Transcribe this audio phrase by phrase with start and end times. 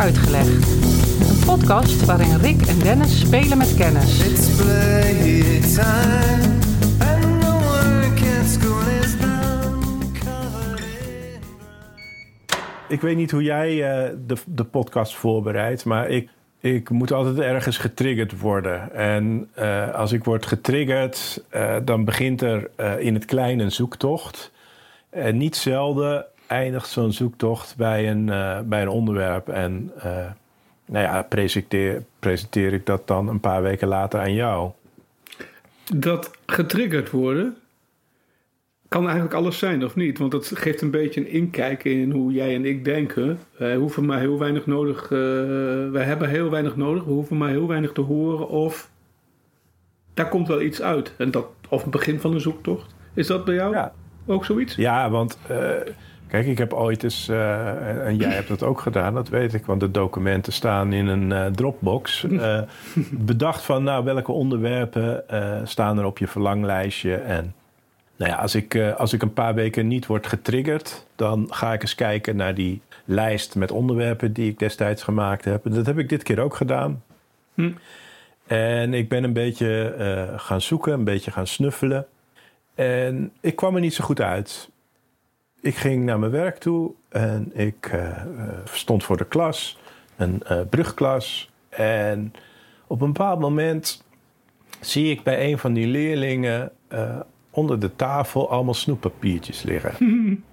[0.00, 0.66] Uitgelegd.
[1.30, 4.20] Een podcast waarin Rick en Dennis spelen met kennis.
[12.88, 16.28] Ik weet niet hoe jij eh, de, de podcast voorbereidt, maar ik,
[16.60, 18.92] ik moet altijd ergens getriggerd worden.
[18.94, 23.72] En eh, als ik word getriggerd, eh, dan begint er eh, in het klein een
[23.72, 24.52] zoektocht.
[25.10, 29.48] En niet zelden eindigt zo'n zoektocht bij een, eh, bij een onderwerp.
[29.48, 30.26] En eh,
[30.84, 34.70] nou ja, presenteer, presenteer ik dat dan een paar weken later aan jou.
[35.94, 37.56] Dat getriggerd worden
[38.88, 40.18] kan eigenlijk alles zijn, of niet?
[40.18, 43.38] Want dat geeft een beetje een inkijk in hoe jij en ik denken.
[43.56, 45.08] Wij hoeven maar heel weinig nodig.
[45.92, 47.04] wij hebben heel weinig nodig.
[47.04, 48.48] We hoeven maar heel weinig te horen.
[48.48, 48.90] Of
[50.14, 51.12] daar komt wel iets uit.
[51.16, 52.94] En dat, of het begin van een zoektocht.
[53.14, 53.92] Is dat bij jou Ja.
[54.26, 54.74] ook zoiets?
[54.74, 55.38] Ja, want
[56.30, 59.66] kijk, ik heb ooit eens, eh, en jij hebt dat ook gedaan, dat weet ik,
[59.66, 62.24] want de documenten staan in een eh, Dropbox.
[62.24, 62.60] eh,
[63.10, 65.24] bedacht van, nou, welke onderwerpen
[65.64, 67.14] staan er op je verlanglijstje?
[67.14, 67.54] En
[68.16, 71.82] nou ja, als ik, als ik een paar weken niet word getriggerd, dan ga ik
[71.82, 75.64] eens kijken naar die lijst met onderwerpen die ik destijds gemaakt heb.
[75.64, 77.02] En dat heb ik dit keer ook gedaan.
[77.54, 77.70] Hm.
[78.46, 79.94] En ik ben een beetje
[80.36, 82.06] gaan zoeken, een beetje gaan snuffelen.
[82.74, 84.69] En ik kwam er niet zo goed uit.
[85.62, 88.24] Ik ging naar mijn werk toe en ik eh, eh,
[88.64, 89.78] stond voor de klas,
[90.16, 91.50] een eh, brugklas.
[91.68, 92.32] En
[92.86, 94.04] op een bepaald moment
[94.80, 96.72] zie ik bij een van die leerlingen
[97.50, 99.94] onder de tafel allemaal snoeppapiertjes liggen.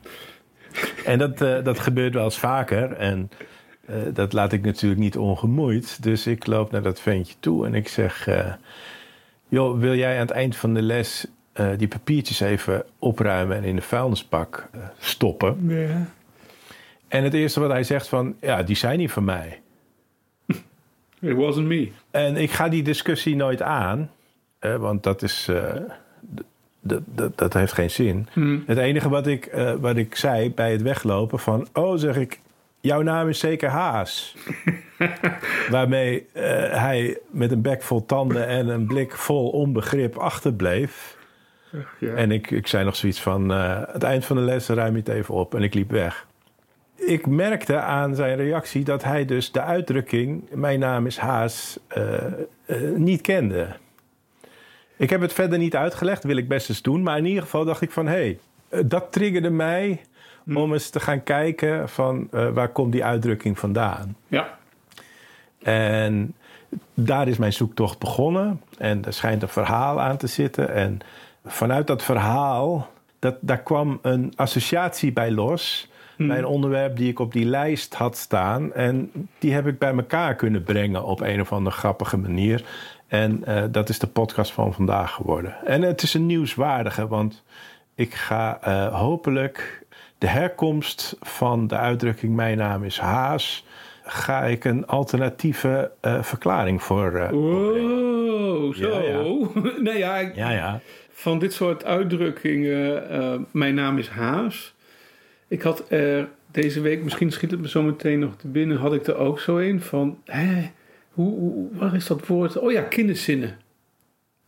[1.05, 2.91] en dat, dat gebeurt wel eens vaker.
[2.91, 3.29] En
[4.13, 6.03] dat laat ik natuurlijk niet ongemoeid.
[6.03, 8.29] Dus ik loop naar dat ventje toe en ik zeg...
[9.47, 13.57] joh, wil jij aan het eind van de les eh, die papiertjes even opruimen...
[13.57, 15.57] en in de vuilnisbak eh, stoppen?
[15.67, 16.05] Ja.
[17.07, 18.35] En het eerste wat hij zegt van...
[18.41, 19.59] ja, die zijn niet van mij.
[21.19, 21.91] It wasn't me.
[22.11, 24.09] En ik ga die discussie nooit aan,
[24.59, 25.47] eh, want dat is.
[25.47, 25.81] eh,
[27.35, 28.27] dat heeft geen zin.
[28.33, 28.59] Hm.
[28.65, 31.67] Het enige wat ik, eh, wat ik zei bij het weglopen van...
[31.73, 32.39] oh, zeg ik,
[32.79, 34.35] jouw naam is zeker Haas.
[35.69, 36.43] Waarmee eh,
[36.81, 41.16] hij met een bek vol tanden en een blik vol onbegrip achterbleef.
[41.99, 42.13] Ja.
[42.13, 43.51] En ik, ik zei nog zoiets van...
[43.51, 46.27] eh, het eind van de les ruim je het even op en ik liep weg.
[46.95, 50.43] Ik merkte aan zijn reactie dat hij dus de uitdrukking...
[50.51, 52.15] mijn naam is Haas, eh,
[52.65, 53.67] eh, niet kende.
[54.97, 57.03] Ik heb het verder niet uitgelegd, wil ik best eens doen.
[57.03, 58.07] Maar in ieder geval dacht ik van...
[58.07, 58.37] hé,
[58.69, 60.01] hey, dat triggerde mij
[60.55, 61.89] om eens te gaan kijken...
[61.89, 64.15] van waar komt die uitdrukking vandaan.
[64.27, 64.57] ja.
[65.63, 66.33] En
[66.93, 68.61] daar is mijn zoektocht begonnen.
[68.77, 70.73] En er schijnt een verhaal aan te zitten.
[70.73, 70.99] En
[71.47, 75.89] vanuit dat verhaal, dat, daar kwam een associatie bij los.
[76.17, 78.73] Bij een onderwerp die ik op die lijst had staan.
[78.73, 82.63] En die heb ik bij elkaar kunnen brengen op een of andere grappige manier.
[83.07, 85.55] En eh, dat is de podcast van vandaag geworden.
[85.65, 87.43] En het is een nieuwswaardige, want
[87.95, 89.83] ik ga eh, hopelijk
[90.17, 93.65] de herkomst van de uitdrukking Mijn naam is Haas.
[94.03, 97.27] Ga ik een alternatieve eh, verklaring voor.
[97.31, 99.01] Wow, zo.
[99.01, 100.79] Ja, nee, ja, ik- ja, ja.
[101.19, 103.09] Van dit soort uitdrukkingen.
[103.09, 104.75] eh, mijn naam is Haas.
[105.47, 108.93] Ik had er deze week, misschien schiet het me zo meteen nog te binnen, had
[108.93, 110.17] ik er ook zo een van.
[110.25, 110.69] Hè,
[111.11, 112.57] hoe, hoe, waar is dat woord?
[112.57, 113.57] Oh ja, kinderzinnen.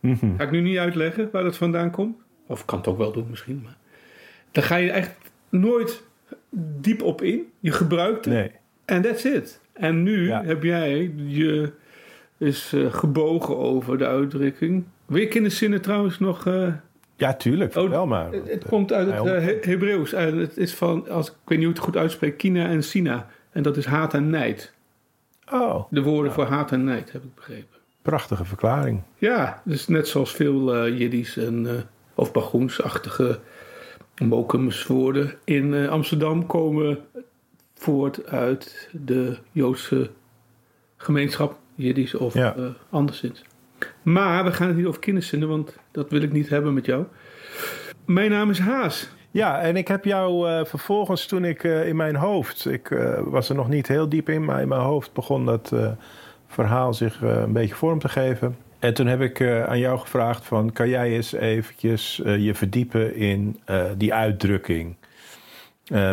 [0.00, 0.36] Mhm.
[0.36, 2.16] Ga ik nu niet uitleggen waar dat vandaan komt?
[2.46, 3.60] Of ik kan het ook wel doen misschien.
[3.64, 3.76] Maar
[4.50, 5.14] daar ga je echt
[5.48, 6.02] nooit
[6.80, 7.46] diep op in.
[7.60, 8.34] Je gebruikt het.
[8.34, 8.50] Nee.
[8.84, 9.60] En that's it.
[9.72, 10.44] En nu Ja.
[10.44, 11.72] heb jij je
[12.38, 14.84] is eh, gebogen over de uitdrukking.
[15.10, 16.46] Wil je kinderzinnen trouwens nog...
[16.46, 16.72] eh,
[17.16, 17.74] Ja, tuurlijk.
[17.76, 18.32] Oh, Vertel maar.
[18.32, 20.10] het, het komt uit het Hij eh, He- Hebreeuws.
[20.10, 23.26] Het is van, als, ik weet niet hoe het goed uitspreekt, Kina en Sina.
[23.50, 24.72] En dat is haat en nijd.
[25.52, 27.78] Oh, De woorden voor haat en nijd, heb ik begrepen.
[28.02, 29.02] prachtige verklaring.
[29.18, 31.74] Ja, dus net zoals veel eh Jiddisch en eh,
[32.14, 33.38] of Bagoensachtige
[34.24, 36.98] Mokemswoorden in eh, Amsterdam komen
[37.74, 40.10] voort uit de Joodse
[40.96, 42.54] gemeenschap, Jiddisch of Ja.
[42.56, 43.42] eh, anderszins.
[44.02, 47.04] Maar we gaan het niet over kinderzinnen, want dat wil ik niet hebben met jou.
[48.06, 49.10] Mijn naam is Haas.
[49.30, 53.18] Ja, en ik heb jou eh, vervolgens toen ik eh, in mijn hoofd, ik eh,
[53.24, 55.74] was er nog niet heel diep in, maar in mijn hoofd begon dat
[56.46, 58.56] verhaal zich een beetje vorm te geven.
[58.78, 63.60] En toen heb ik aan jou gevraagd van, kan jij eens eventjes je verdiepen in
[63.96, 64.96] die uitdrukking?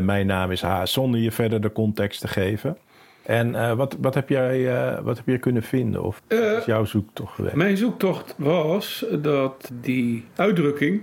[0.01, 2.77] Mijn naam is Haas, zonder je verder de context te geven.
[3.27, 6.03] En eh, wat, wat, heb jij, eh, wat heb je kunnen vinden?
[6.03, 7.55] Of Eh, wat is jouw zoektocht geweest?
[7.55, 11.01] Mijn zoektocht was dat die uitdrukking,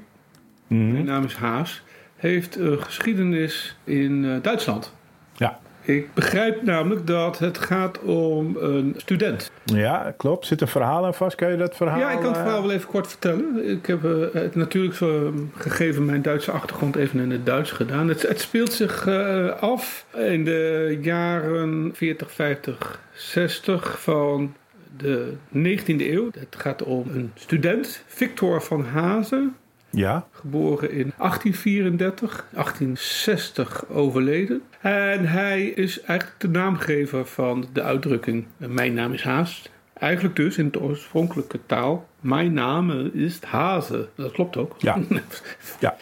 [0.67, 0.93] Mhm.
[0.93, 1.83] mijn naam is Haas,
[2.17, 4.95] heeft een geschiedenis in Duitsland.
[5.37, 9.51] Ja, Ik begrijp namelijk dat het gaat om een student.
[9.65, 10.47] Ja, klopt.
[10.47, 11.37] Zit een verhaal aan vast?
[11.37, 11.99] Kan je dat verhaal...
[11.99, 13.71] Ja, ik kan het eh, verhaal wel even kort vertellen.
[13.71, 18.09] Ik heb eh, het natuurlijk zo, gegeven mijn Duitse achtergrond even in het Duits gedaan.
[18.09, 24.55] Het, het speelt zich eh, af in de jaren 40, 50, 60 van
[24.97, 26.31] de 19e eeuw.
[26.39, 29.57] Het gaat om een student, Victor van Hazen.
[29.95, 34.63] Ja, Geboren in 1834, 1860 overleden.
[34.81, 39.69] En hij is eigenlijk de naamgever van de uitdrukking eh, Mijn naam is Haas.
[39.95, 44.09] Eigenlijk dus in de oorspronkelijke taal Mijn naam is Hazen.
[44.15, 44.75] Dat klopt ook.
[44.79, 44.99] Ja.
[45.81, 45.97] ja.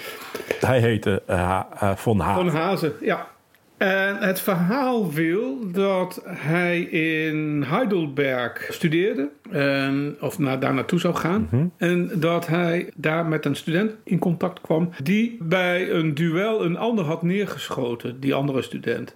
[0.61, 1.61] Hij heette eh,
[1.97, 2.51] Von Hazen.
[2.51, 3.29] Van Hazen, ja.
[3.83, 11.15] En het verhaal wil dat hij in Heidelberg studeerde, en, of naar, daar naartoe zou
[11.15, 11.73] gaan.
[11.77, 16.77] En dat hij daar met een student in contact kwam die bij een duel een
[16.77, 19.15] ander had neergeschoten, die andere student.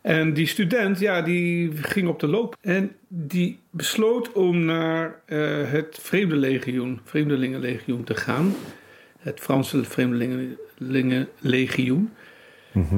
[0.00, 5.70] En die student, ja, die ging op de loop en die besloot om naar eh,
[5.70, 8.54] het Vreemdelegioen, Vreemdelingenlegioen te gaan.
[9.18, 12.10] Het Franse Vreemdelingenlegioen.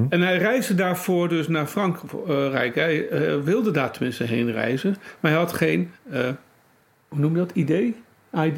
[0.08, 2.74] En hij reisde daarvoor dus naar Frankrijk.
[2.74, 4.96] Hij eh, wilde daar tenminste heen reizen.
[5.20, 6.20] Maar hij had geen, eh,
[7.08, 7.94] hoe noem je dat, ID?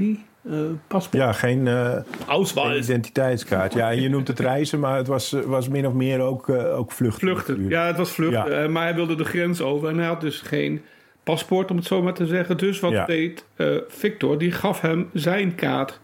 [0.00, 0.18] ID?
[0.50, 0.52] Eh,
[0.86, 1.22] paspoort?
[1.22, 1.96] Ja, geen eh,
[2.26, 2.84] Ausweis.
[2.88, 3.74] identiteitskaart.
[3.74, 7.20] Ja, je noemt het reizen, maar het was, was min of meer ook, ook vluchten.
[7.28, 7.68] Vluchten.
[7.68, 8.62] Ja, het was vluchten.
[8.62, 8.68] Ja.
[8.68, 9.88] Maar hij wilde de grens over.
[9.88, 10.82] En hij had dus geen
[11.24, 12.56] paspoort, om het zo maar te zeggen.
[12.56, 13.04] Dus wat Ja.
[13.06, 14.38] deed eh, Victor?
[14.38, 16.00] Die gaf hem zijn kaart.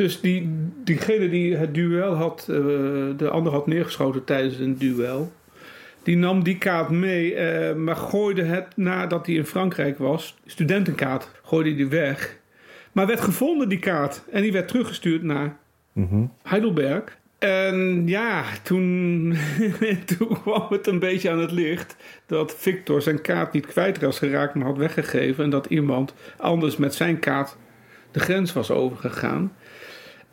[0.00, 0.48] Dus die,
[0.84, 2.56] diegene die het duel had, eh,
[3.16, 5.32] de ander had neergeschoten tijdens een duel.
[6.02, 11.30] Die nam die kaart mee, eh, maar gooide het nadat hij in Frankrijk was, studentenkaart,
[11.42, 12.36] gooide die weg.
[12.92, 14.22] Maar werd gevonden, die kaart.
[14.30, 15.56] En die werd teruggestuurd naar
[15.92, 16.24] Mhm.
[16.42, 17.18] Heidelberg.
[17.38, 19.34] En ja, toen,
[20.16, 21.96] toen kwam het een beetje aan het licht
[22.26, 25.44] dat Victor zijn kaart niet kwijt was geraakt, maar had weggegeven.
[25.44, 27.56] En dat iemand anders met zijn kaart
[28.10, 29.52] de grens was overgegaan.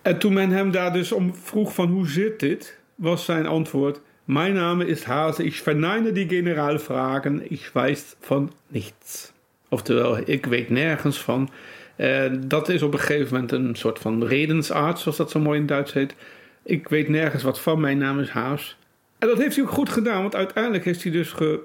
[0.07, 4.01] En toen men hem daar dus om vroeg van hoe zit dit, was zijn antwoord...
[4.24, 9.31] Mijn naam is Haase, ik verneine die generaalvragen, ik weiß van niets.
[9.69, 11.50] Oftewel, ik weet nergens van.
[11.95, 15.59] En dat is op een gegeven moment een soort van redensarts, zoals dat zo mooi
[15.59, 16.15] in Duits heet.
[16.63, 18.77] Ik weet nergens wat van, mijn naam is Haas.
[19.19, 21.60] En dat heeft hij ook goed gedaan, want uiteindelijk heeft hij dus ge,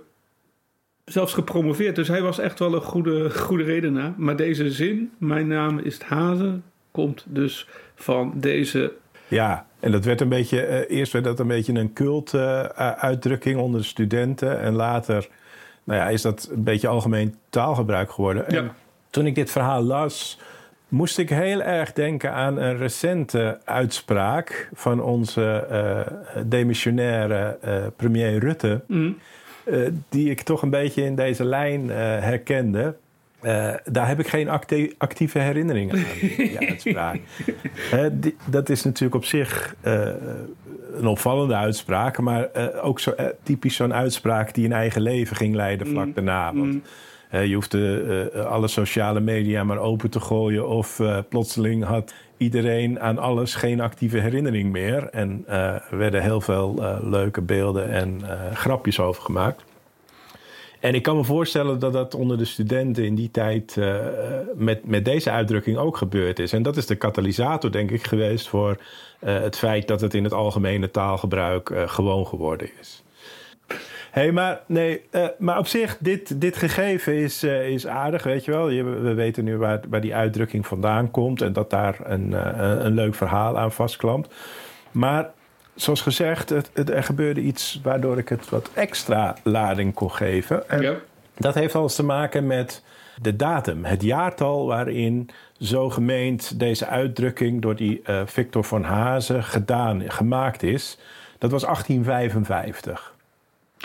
[1.04, 1.96] zelfs gepromoveerd.
[1.96, 4.14] Dus hij was echt wel een goede, goede redenaar.
[4.16, 8.92] Maar deze zin, mijn naam is Hazen, komt dus van deze...
[9.28, 13.80] Ja, en dat werd een beetje, eh, eerst werd dat een beetje een cult-uitdrukking onder
[13.80, 14.60] de studenten.
[14.60, 15.28] En later
[15.84, 18.48] nou ja, is dat een beetje algemeen taalgebruik geworden.
[18.48, 18.72] En
[19.10, 20.38] toen ik dit verhaal las,
[20.88, 28.38] moest ik heel erg denken aan een recente uitspraak van onze eh, demissionaire eh, premier
[28.38, 28.80] Rutte.
[28.86, 29.18] Mm,
[29.64, 29.78] eh,
[30.08, 32.94] die ik toch een beetje in deze lijn eh, herkende.
[33.42, 35.98] Eh, daar heb ik geen acti- actieve herinnering aan,
[36.36, 37.20] die uitspraak.
[38.12, 40.08] Die- dat is natuurlijk op zich eh,
[40.96, 42.18] een opvallende uitspraak...
[42.20, 46.54] maar eh, ook zo, typisch zo'n uitspraak die een eigen leven ging leiden vlak daarna.
[46.54, 46.76] Want
[47.30, 50.68] eh, je hoefde alle sociale media maar open te gooien...
[50.68, 55.08] of plotseling had iedereen aan alles geen actieve herinnering meer...
[55.08, 58.20] en er werden heel veel leuke beelden en
[58.54, 59.62] grapjes over gemaakt...
[60.82, 63.96] En ik kan me voorstellen dat dat onder de studenten in die tijd eh,
[64.54, 66.52] met, met deze uitdrukking ook gebeurd is.
[66.52, 68.76] En dat is de katalysator, denk ik, geweest voor
[69.20, 73.02] eh, het feit dat het in het algemene taalgebruik eh, gewoon geworden is.
[74.10, 75.02] Hey, maar, nee,
[75.38, 78.68] maar op zich, dit, dit gegeven is, is aardig, weet je wel.
[78.68, 82.32] Je, we weten nu waar, waar die uitdrukking vandaan komt en dat daar een,
[82.86, 84.34] een leuk verhaal aan vastklampt.
[84.90, 85.30] Maar
[85.74, 90.68] zoals gezegd, het, het, er gebeurde iets waardoor ik het wat extra lading kon geven.
[90.68, 90.94] En ja.
[91.36, 92.82] dat heeft alles te maken met
[93.22, 99.44] de datum, het jaartal waarin zo gemeend deze uitdrukking door die eh, Victor van Hazen
[99.44, 100.98] gedaan, gemaakt is.
[101.38, 103.14] Dat was 1855.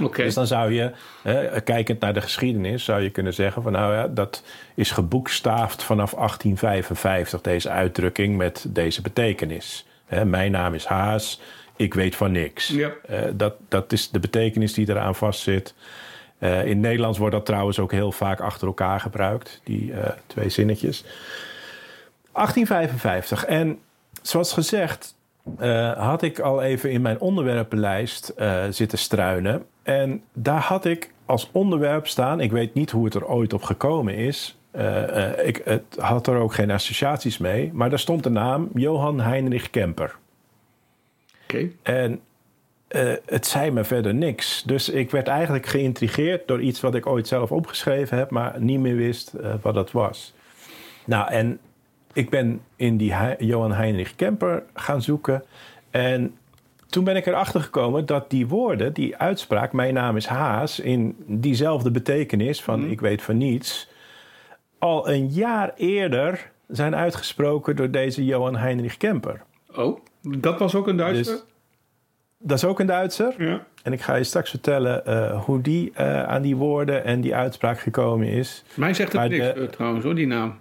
[0.03, 0.23] Oké.
[0.23, 0.91] Dus dan zou je,
[1.23, 4.43] hè, kijkend naar de geschiedenis, zou je kunnen zeggen van nou ja, dat
[4.75, 9.85] is geboekstaafd vanaf 1855, deze uitdrukking met deze betekenis.
[10.05, 11.41] Hè, mijn naam is Haas,
[11.77, 12.67] ik weet van niks.
[12.67, 12.91] Ja.
[13.07, 15.73] Eh, dat, dat is de betekenis die eraan vastzit.
[16.37, 20.49] Eh, in Nederlands wordt dat trouwens ook heel vaak achter elkaar gebruikt, die eh, twee
[20.49, 21.03] zinnetjes.
[22.33, 23.45] 1855.
[23.45, 23.79] En
[24.21, 25.15] zoals gezegd,
[25.97, 28.33] had ik al even in mijn onderwerpenlijst
[28.69, 29.65] zitten struinen.
[29.83, 33.63] En daar had ik als onderwerp staan, ik weet niet hoe het er ooit op
[33.63, 34.57] gekomen is.
[35.43, 39.69] Ik het had er ook geen associaties mee, maar daar stond de naam Johan Heinrich
[39.69, 40.15] Kemper.
[41.81, 42.21] En
[42.87, 44.63] eh, het zei me verder niks.
[44.63, 48.79] Dus ik werd eigenlijk geïntrigeerd door iets wat ik ooit zelf opgeschreven heb, maar niet
[48.79, 50.33] meer wist eh, wat dat was.
[51.05, 51.59] Nou, en
[52.13, 55.43] ik ben in die Johan Heinrich Kemper gaan zoeken.
[55.91, 56.37] En
[56.89, 61.15] toen ben ik erachter gekomen dat die woorden, die uitspraak, mijn naam is Haas, in
[61.25, 63.89] diezelfde betekenis van ik weet van niets,
[64.79, 69.41] al een jaar eerder zijn uitgesproken door deze Johan Heinrich Kemper.
[69.75, 69.99] Oh,
[70.37, 71.33] dat was ook een Duitser?
[71.35, 71.43] Dus-
[72.39, 73.33] Dat is ook een Duitser.
[73.37, 73.65] ja.
[73.83, 77.35] En ik ga je straks vertellen eh, hoe die eh, aan die woorden en die
[77.35, 78.63] uitspraak gekomen is.
[78.73, 80.53] Mij zegt het Maar niks de- eh, trouwens hoor, die naam.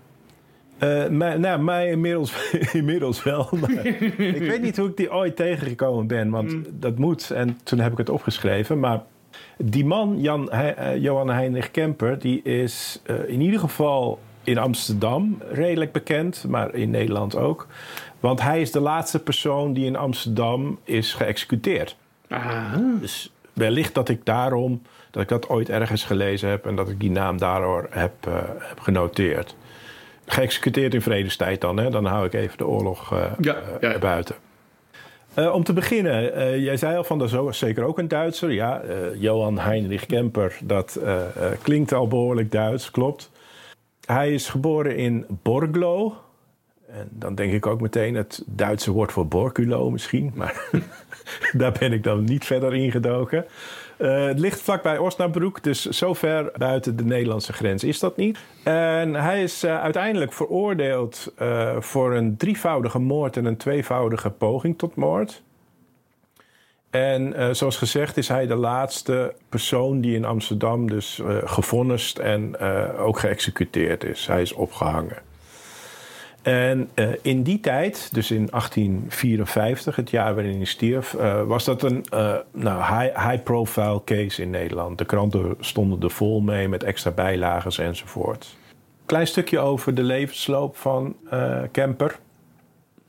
[0.79, 3.49] Eh, mij, nou, mij inmiddels, inmiddels wel.
[3.61, 7.31] Maar ik weet niet hoe ik die ooit tegengekomen ben, want dat moet.
[7.31, 8.81] En toen heb ik het opgeschreven.
[8.81, 9.03] Maar
[9.59, 10.51] die man, Jan,
[10.99, 17.37] Johan Heinrich Kemper, die is in ieder geval in Amsterdam redelijk bekend, maar in Nederland
[17.37, 17.67] ook.
[18.21, 21.97] Want hij is de laatste persoon die in Amsterdam is geëxecuteerd.
[22.29, 26.89] Ah, Dus wellicht dat ik daarom, dat ik dat ooit ergens gelezen heb en dat
[26.89, 29.57] ik die naam daardoor heb, eh, heb genoteerd.
[30.27, 31.91] Geëxecuteerd in vredestijd dan, hè?
[31.91, 33.99] dan hou ik even de oorlog eh, Ja, eh, ja, ja.
[33.99, 34.35] buiten.
[35.53, 38.53] Om te beginnen, jij zei al van dat is zeker ook een Duitser.
[38.53, 38.83] Ja,
[39.15, 41.01] Johan Heinrich Kemper, dat
[41.63, 43.31] klinkt al behoorlijk Duits, klopt.
[44.07, 46.17] Hij is geboren in Borglo.
[46.89, 50.33] En dan denk ik ook meteen het Duitse woord voor Borculo misschien.
[50.35, 50.69] Maar
[51.53, 53.47] daar ben ik dan niet verder ingedoken.
[53.97, 58.39] Eh het ligt vlakbij Osnabrück, dus zo ver buiten de Nederlandse grens is dat niet.
[58.65, 64.79] En hij is eh, uiteindelijk veroordeeld eh, voor een drievoudige moord en een tweevoudige poging
[64.79, 65.43] tot moord.
[66.91, 72.19] En eh, zoals gezegd is hij de laatste persoon die in Amsterdam dus eh gevonnist
[72.19, 74.27] en eh, ook geëxecuteerd is.
[74.27, 75.17] Hij is opgehangen.
[76.43, 76.91] En
[77.23, 81.13] in die tijd, dus in 1854, het jaar waarin hij stierf,
[81.47, 82.05] was dat een
[82.53, 84.99] nou, high- high-profile case in Nederland.
[84.99, 88.57] De kranten stonden er vol mee met extra bijlagen enzovoort.
[89.07, 91.17] Klein stukje over de levensloop van
[91.71, 92.19] Kemper.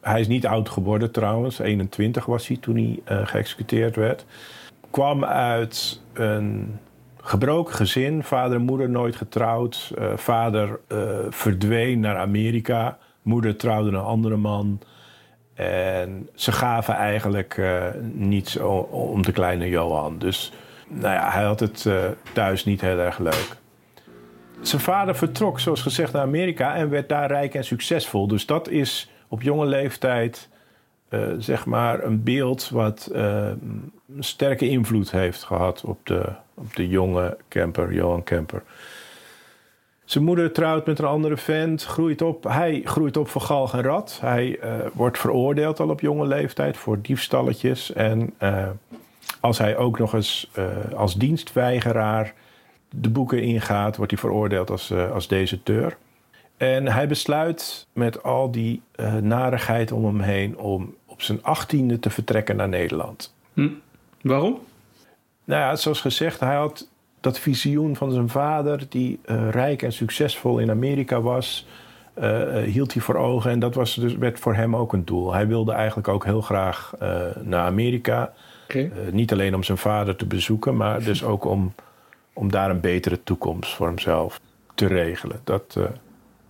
[0.08, 4.26] Hij is niet oud geworden trouwens, 21 was hij toen hij eh, geëxecuteerd werd.
[4.92, 6.80] Kwam uit een
[7.22, 9.92] gebroken gezin, vader en moeder nooit getrouwd.
[9.98, 10.98] Eh, vader eh,
[11.30, 14.80] verdween naar Amerika, moeder trouwde een andere man.
[15.54, 17.62] En ze gaven eigenlijk
[18.14, 18.58] niets
[18.90, 20.18] om de kleine Johan.
[20.18, 20.52] Dus
[20.88, 21.90] nou ja, hij had het
[22.34, 23.58] thuis niet heel erg leuk.
[24.62, 28.28] Zijn vader vertrok, zoals gezegd, naar Amerika en werd daar rijk en succesvol.
[28.28, 30.50] Dus dat is op jonge leeftijd,
[31.10, 33.50] eh, zeg maar, een beeld wat eh,
[34.16, 38.64] een sterke invloed heeft gehad op de, op de jonge Kemper, Johan Kemper.
[40.06, 42.44] Zijn moeder trouwt met een andere vent, groeit op.
[42.44, 44.18] Hij groeit op voor galg en rat.
[44.22, 47.94] Hij eh, wordt veroordeeld al op jonge leeftijd voor diefstalletjes.
[47.94, 48.34] En
[49.40, 50.52] als hij ook nog eens
[50.96, 52.34] als dienstweigeraar
[52.90, 55.98] de boeken ingaat, wordt hij veroordeeld als, als deserteur.
[56.58, 62.00] En hij besluit met al die eh, narigheid om hem heen om op zijn achttiende
[62.00, 63.36] te vertrekken naar Nederland.
[63.54, 63.70] Hm.
[64.22, 64.60] Waarom?
[65.44, 66.88] Nou ja, zoals gezegd, hij had
[67.22, 71.68] dat visioen van zijn vader, die eh, rijk en succesvol in Amerika was,
[72.14, 73.52] eh, hield hij voor ogen.
[73.52, 75.34] En dat was dus, werd voor hem ook een doel.
[75.34, 76.94] Hij wilde eigenlijk ook heel graag
[77.42, 78.34] naar Amerika.
[79.12, 81.74] Niet alleen om zijn vader te bezoeken, maar dus ook om,
[82.34, 84.40] om daar een betere toekomst voor hemzelf
[84.76, 85.40] te regelen.
[85.44, 85.78] Dat,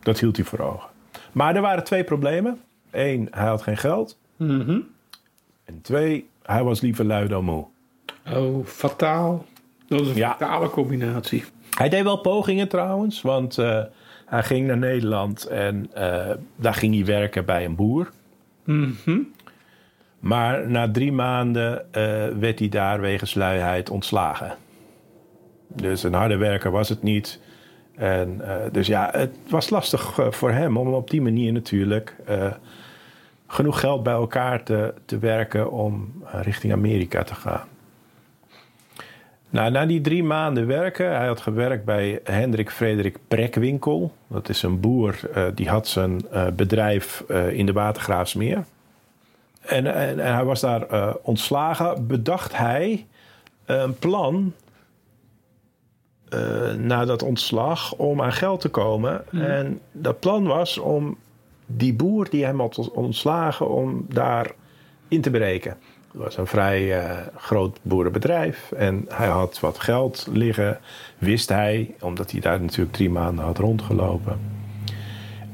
[0.07, 0.89] dat hield hij voor ogen.
[1.31, 2.59] Maar er waren twee problemen.
[2.91, 4.17] Eén, hij had geen geld.
[4.35, 4.79] Mhm.
[5.65, 7.65] En twee, hij was liever lui dan moe.
[8.33, 9.45] Oh, fataal.
[9.87, 10.29] Dat is een Ja.
[10.29, 11.43] fatale combinatie.
[11.77, 13.81] Hij deed wel pogingen trouwens, want eh,
[14.25, 18.11] hij ging naar Nederland en eh, daar ging hij werken bij een boer.
[18.63, 19.19] Mhm.
[20.19, 24.55] Maar na drie maanden eh, werd hij daar wegens luiheid ontslagen.
[25.67, 27.39] Dus een harde werker was het niet.
[27.97, 32.15] En, eh, dus ja, het was lastig eh, voor hem om op die manier natuurlijk
[32.25, 32.51] eh,
[33.47, 37.67] genoeg geld bij elkaar te, te werken om richting Amerika te gaan.
[39.49, 44.11] Nou, na die drie maanden werken, hij had gewerkt bij Hendrik Frederik Prekwinkel.
[44.27, 45.19] Dat is een boer
[45.55, 46.21] die had zijn
[46.55, 48.63] bedrijf in de Watergraafsmeer.
[49.61, 52.07] En, en, en hij was daar ontslagen.
[52.07, 53.05] Bedacht hij
[53.65, 54.53] een plan
[56.29, 59.31] eh, na dat ontslag om aan geld te komen.
[59.31, 61.17] En dat plan was om
[61.65, 64.51] die boer die hem had ontslagen, om daar
[65.07, 65.77] in te breken.
[66.11, 70.79] Het was een vrij eh, groot boerenbedrijf en hij had wat geld liggen,
[71.17, 74.39] wist hij, omdat hij daar natuurlijk drie maanden had rondgelopen.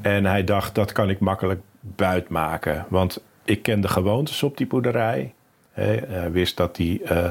[0.00, 4.66] En hij dacht, dat kan ik makkelijk buitmaken, want ik ken de gewoontes op die
[4.66, 5.33] boerderij.
[5.74, 7.28] Hij wist dat hij eh,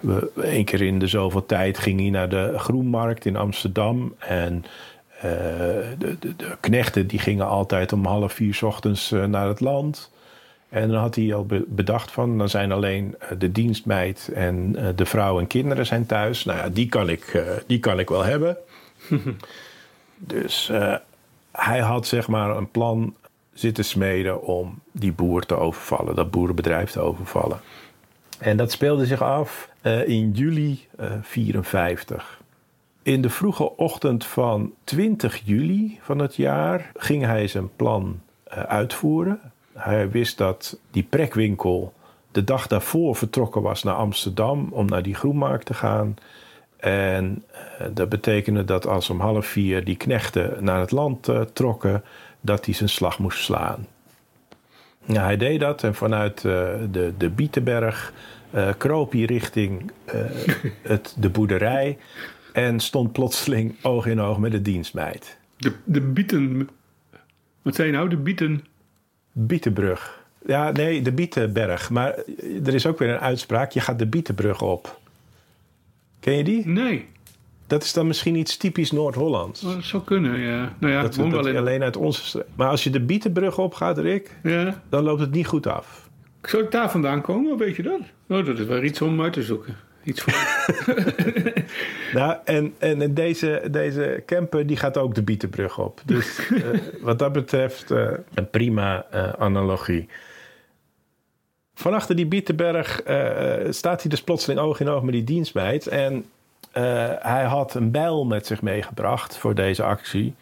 [0.00, 4.14] we- één keer in de zoveel tijd ging hij naar de Groenmarkt in Amsterdam.
[4.18, 4.64] En
[5.20, 5.22] eh,
[5.98, 6.16] de,
[6.60, 10.10] knechten die gingen altijd om half vier ochtends eh, naar het land.
[10.68, 14.76] En dan had hij al be- bedacht van, dan zijn alleen eh, de dienstmeid en
[14.76, 16.44] eh, de vrouw en kinderen zijn thuis.
[16.44, 18.56] Nou ja, die kan ik, eh, die kan ik wel hebben.
[20.16, 20.94] dus eh,
[21.52, 23.14] hij had zeg maar een plan
[23.52, 27.60] zitten smeden om die boer te overvallen, dat boerenbedrijf te overvallen.
[28.38, 32.40] En dat speelde zich af eh, in juli eh 54.
[33.02, 38.62] In de vroege ochtend van 20 juli van het jaar ging hij zijn plan eh,
[38.62, 39.40] uitvoeren.
[39.72, 41.92] Hij wist dat die prekwinkel
[42.32, 46.16] de dag daarvoor vertrokken was naar Amsterdam om naar die groenmarkt te gaan.
[46.76, 51.40] En eh, dat betekende dat als om half vier die knechten naar het land eh,
[51.40, 52.04] trokken,
[52.40, 53.86] dat hij zijn slag moest slaan.
[55.06, 58.12] Nou, hij deed dat en vanuit eh, de, de Bietenberg
[58.50, 60.20] eh, kroop hij richting eh,
[60.82, 61.98] het, de boerderij
[62.52, 65.38] en stond plotseling oog in oog met de dienstmeid.
[65.56, 66.68] De, de bieten.
[67.62, 68.08] Wat zei je nou?
[68.08, 68.64] De bieten.
[69.32, 70.24] Bietenbrug.
[70.46, 71.90] Ja, nee, de Bietenberg.
[71.90, 72.14] Maar
[72.64, 73.70] er is ook weer een uitspraak.
[73.70, 75.00] Je gaat de Bietenbrug op.
[76.20, 76.66] Ken je die?
[76.66, 77.08] Nee.
[77.66, 79.64] Dat is dan misschien iets typisch Noord-Hollands.
[79.64, 80.72] Oh, Dat zou kunnen, ja.
[80.78, 81.58] Nou ja, Dat, woon dat wel in.
[81.58, 82.46] alleen uit onze.
[82.54, 84.82] Maar als je de Bietenbrug opgaat, Rick, Ja.
[84.88, 86.08] dan loopt het niet goed af.
[86.42, 87.58] Zou ik daar vandaan komen?
[87.58, 88.00] Weet je dat?
[88.28, 89.76] Oh, dat is wel iets om uit te zoeken.
[90.04, 90.34] Iets voor.
[92.12, 96.00] Nou, en, en deze, deze camper die gaat ook de Bietenbrug op.
[96.04, 100.08] Dus eh, wat dat betreft eh, een prima eh, analogie.
[101.74, 103.00] Vanachter die Bietenberg
[103.70, 105.86] staat hij dus plotseling oog in oog met die dienstmeid.
[105.86, 106.24] En
[107.20, 110.34] hij had een bijl met zich meegebracht voor deze actie.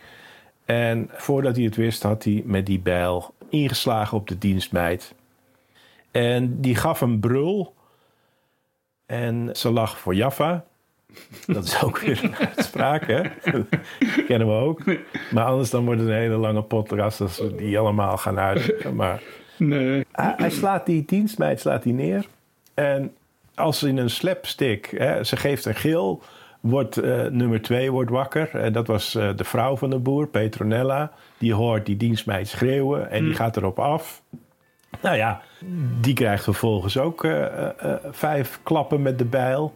[0.64, 5.14] En voordat hij het wist, had hij met die bijl ingeslagen op de dienstmeid.
[6.10, 7.74] En die gaf een brul.
[9.06, 10.64] En ze lag voor Jaffa.
[11.46, 13.22] Dat is ook weer een uitspraak, hè?
[14.26, 14.80] Kennen we ook.
[15.30, 18.94] Maar anders dan wordt het een hele lange podcast als we die allemaal gaan uitzoeken.
[18.94, 19.22] Maar
[19.58, 20.06] Nee.
[20.12, 22.26] hij, hij slaat die dienstmeid slaat hij neer.
[22.74, 23.14] En
[23.54, 26.22] als in een slapstick, hè, ze geeft een gil,
[26.60, 28.54] wordt eh, nummer twee wordt wakker.
[28.54, 31.12] En dat was eh, de vrouw van de boer, Petronella.
[31.38, 34.22] Die hoort die dienstmeid schreeuwen en die gaat erop af.
[35.02, 35.40] Nou ja,
[36.00, 39.74] die krijgt vervolgens ook eh, eh, eh, vijf klappen met de bijl.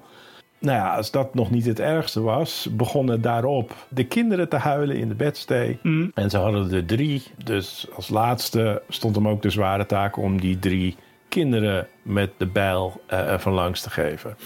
[0.58, 4.96] Nou ja, als dat nog niet het ergste was, begonnen daarop de kinderen te huilen
[4.96, 5.78] in de bedstee.
[6.14, 7.22] En ze hadden er drie.
[7.44, 10.96] Dus als laatste stond hem ook de zware taak om die drie
[11.38, 14.36] kinderen met de bijl eh, van langs te geven.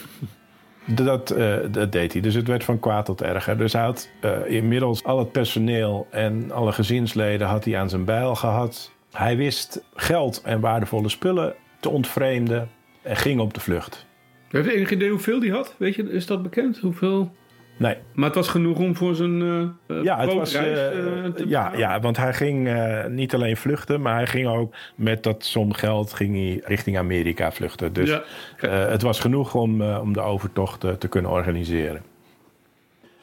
[0.86, 2.22] Dat, eh, dat deed hij.
[2.22, 3.58] Dus het werd van kwaad tot erger.
[3.58, 8.04] Dus hij had eh, inmiddels al het personeel en alle gezinsleden had hij aan zijn
[8.04, 8.92] bijl gehad.
[9.12, 12.68] Hij wist geld en waardevolle spullen te ontvreemden
[13.02, 14.06] en ging op de vlucht.
[14.48, 15.74] Heb je enig idee hoeveel die had?
[15.78, 16.78] Weet je, is dat bekend?
[16.78, 17.32] Hoeveel?
[17.76, 19.42] Nee, Maar het was genoeg om voor zijn
[19.86, 22.70] eh, ja, het was, eh, te ja, ja, want hij ging
[23.08, 27.52] niet alleen vluchten, maar hij ging ook met dat som geld ging hij richting Amerika
[27.52, 27.92] vluchten.
[27.92, 28.68] Dus Ja.
[28.68, 32.02] het was genoeg om, om de overtocht te kunnen organiseren.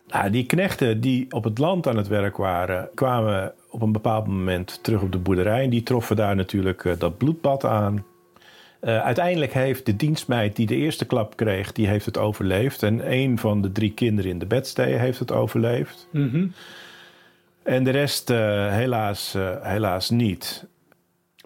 [0.07, 4.27] Nou, die knechten die op het land aan het werk waren, kwamen op een bepaald
[4.27, 5.63] moment terug op de boerderij.
[5.63, 8.05] En die troffen daar natuurlijk dat bloedbad aan.
[8.79, 12.83] Eh, uiteindelijk heeft de dienstmeid die de eerste klap kreeg, die heeft het overleefd.
[12.83, 16.07] En een van de drie kinderen in de bedstee heeft het overleefd.
[16.11, 16.47] Mhm.
[17.63, 18.37] En de rest eh,
[18.71, 20.65] helaas, eh, helaas niet.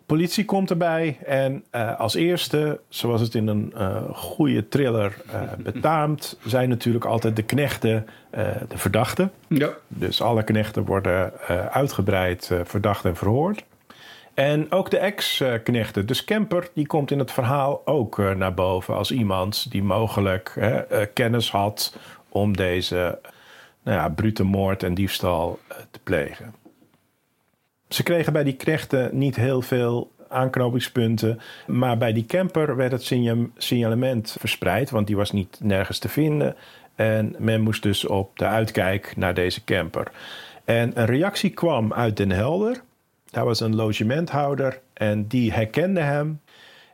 [0.06, 1.64] Politie komt erbij en
[1.98, 3.74] als eerste, zoals het in een
[4.14, 5.16] goede thriller
[5.64, 8.06] betaamt, zijn natuurlijk altijd de knechten
[8.68, 9.32] de verdachten.
[9.48, 9.70] Ja.
[9.88, 11.34] Dus alle knechten worden
[11.72, 13.64] uitgebreid verdacht en verhoord.
[14.34, 18.96] En ook de ex-knechten, dus Kemper, die komt in het verhaal ook eh, naar boven
[18.96, 21.98] als iemand die mogelijk hè, eh, kennis had
[22.30, 23.20] om deze
[23.84, 26.54] nou ja, brute moord en diefstal eh, te plegen.
[27.88, 31.40] Ze kregen bij die knechten niet heel veel aanknopingspunten.
[31.68, 36.10] Maar bij die camper werd het signa- signalement verspreid, want die was niet nergens te
[36.10, 36.56] vinden.
[36.96, 40.12] En men moest dus op de uitkijk naar deze camper.
[40.66, 42.82] En een reactie kwam uit Den Helder.
[43.34, 46.42] Daar was een logementhouder en die herkende hem.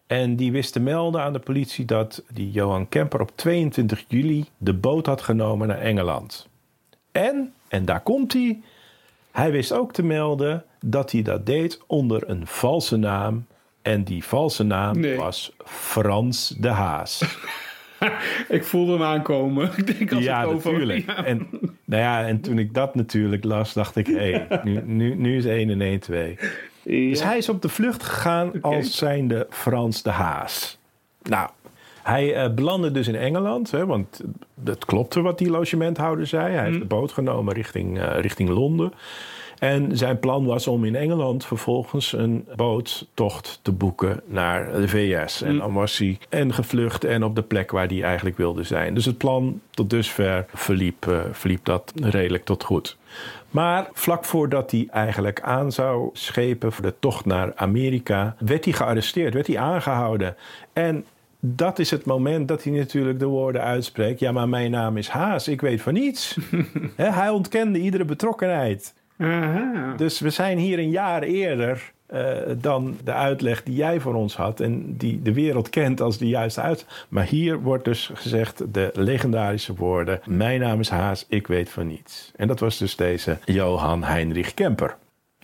[0.08, 4.45] En die wist te melden aan de politie dat die Johan Kemper op 22 juli
[4.58, 6.47] de boot had genomen naar Engeland.
[7.12, 8.62] En, en daar komt hij,
[9.32, 13.45] hij wist ook te melden dat hij dat deed onder een valse naam.
[13.82, 15.17] En die valse naam Nee.
[15.17, 17.21] was Frans de Haas.
[18.58, 19.72] Ik voelde hem aankomen.
[19.78, 20.72] Ik denk als ja, over...
[20.72, 21.06] natuurlijk.
[21.06, 21.26] Ja.
[21.26, 21.48] En,
[21.86, 24.08] nou ja, en toen ik dat natuurlijk las, dacht ik...
[24.08, 26.38] hé, nu, nu, nu is 1 en 1 2.
[26.84, 30.78] Dus hij is op de vlucht gegaan als zijnde Frans de Haas.
[31.24, 31.50] Nou,
[32.04, 34.22] Hij eh, belandde dus in Engeland, hè, want
[34.56, 36.56] dat klopte wat die logementhouder zei.
[36.56, 38.94] Hij heeft de boot genomen richting, eh, richting Londen.
[39.60, 45.41] En zijn plan was om in Engeland vervolgens een boottocht te boeken naar de VS.
[45.41, 48.93] En dan was hij en gevlucht en op de plek waar hij eigenlijk wilde zijn.
[48.93, 52.98] Dus het plan tot dusver verliep, eh, verliep dat redelijk tot goed.
[53.50, 58.74] Maar vlak voordat hij eigenlijk aan zou schepen voor de tocht naar Amerika, werd hij
[58.74, 60.36] gearresteerd, werd hij aangehouden.
[60.74, 61.06] En
[61.39, 65.08] dat is het moment dat hij natuurlijk de woorden uitspreekt: Ja, maar mijn naam is
[65.08, 66.38] Haas, ik weet van niets.
[66.95, 68.93] Hij ontkende iedere betrokkenheid.
[69.19, 69.93] Aha.
[69.97, 74.36] Dus we zijn hier een jaar eerder eh, dan de uitleg die jij voor ons
[74.36, 74.60] had.
[74.60, 76.86] En die de wereld kent als de juiste uit.
[77.10, 81.88] Maar hier wordt dus gezegd de legendarische woorden: Mijn naam is Haas, ik weet van
[81.88, 82.32] niets.
[82.36, 84.95] En dat was dus deze Johan Heinrich Kemper.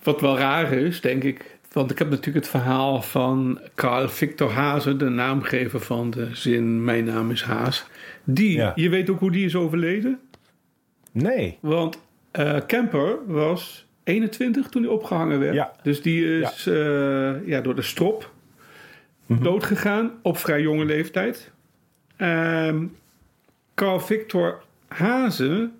[0.02, 1.58] Wat wel raar is, denk ik.
[1.72, 6.84] Want ik heb natuurlijk het verhaal van Carl Victor Haase, de naamgever van de zin
[6.84, 7.86] Mijn naam is Haas.
[8.24, 8.72] Die, Ja.
[8.74, 10.20] je weet ook hoe die is overleden?
[11.12, 11.58] Nee.
[11.60, 11.98] Want
[12.36, 15.54] eh, Kemper was 21 toen hij opgehangen werd.
[15.54, 15.72] Ja.
[15.82, 17.36] Dus die is ja.
[17.44, 18.30] ja, door de strop
[19.26, 21.50] doodgegaan op vrij jonge leeftijd.
[22.16, 22.84] Ehm
[23.76, 25.70] Carl Victor Haze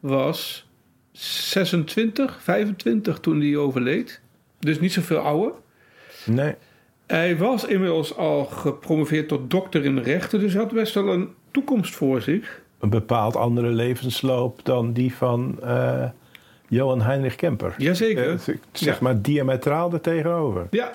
[0.00, 0.68] was
[1.12, 4.20] 26, 25 toen hij overleed.
[4.58, 5.52] Dus niet zoveel ouder.
[6.24, 6.54] Nee.
[7.06, 10.40] Hij was inmiddels al gepromoveerd tot dokter in de rechten.
[10.40, 12.62] Dus hij had best wel een toekomst voor zich.
[12.80, 16.04] Een bepaald andere levensloop dan die van eh,
[16.68, 17.74] Johan Heinrich Kemper.
[17.78, 18.30] Jazeker.
[18.30, 18.38] Eh,
[18.72, 18.98] zeg Ja.
[19.00, 20.66] maar diametraal er tegenover.
[20.70, 20.90] Ja,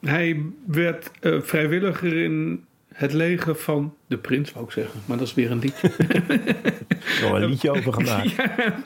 [0.00, 5.00] hij werd eh, vrijwilliger in het leger van de prins, wou ik zeggen.
[5.06, 5.90] Maar dat is weer een liedje.
[7.22, 8.36] Nog een liedje over gemaakt.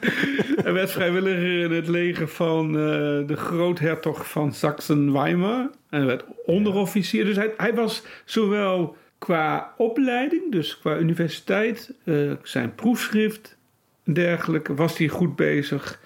[0.64, 5.70] hij werd vrijwilliger in het leger van de groothertog van Saxen-Weimar.
[5.90, 7.24] En hij werd onderofficier.
[7.24, 13.56] Dus hij, hij was zowel qua opleiding, dus qua universiteit, eh, zijn proefschrift
[14.04, 16.00] en dergelijke, was hij goed bezig.